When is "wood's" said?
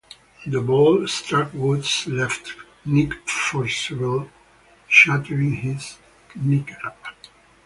1.53-2.07